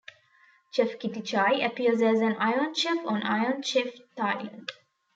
Chef 0.71 0.97
Kittichai 0.97 1.63
appears 1.63 2.01
as 2.01 2.21
an 2.21 2.35
Iron 2.39 2.73
Chef 2.73 2.97
on 3.05 3.21
Iron 3.21 3.61
Chef 3.61 3.85
Thailand. 4.17 4.67